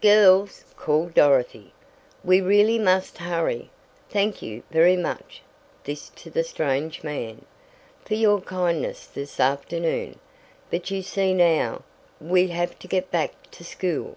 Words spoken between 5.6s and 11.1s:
(this to the strange man), "for your kindness this afternoon, but you